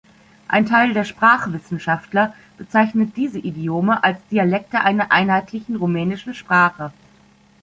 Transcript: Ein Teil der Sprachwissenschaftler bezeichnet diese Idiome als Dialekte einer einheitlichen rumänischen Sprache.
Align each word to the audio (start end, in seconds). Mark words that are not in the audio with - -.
Ein 0.47 0.65
Teil 0.65 0.95
der 0.95 1.03
Sprachwissenschaftler 1.03 2.33
bezeichnet 2.57 3.15
diese 3.17 3.37
Idiome 3.37 4.03
als 4.03 4.17
Dialekte 4.31 4.81
einer 4.81 5.11
einheitlichen 5.11 5.75
rumänischen 5.75 6.33
Sprache. 6.33 6.91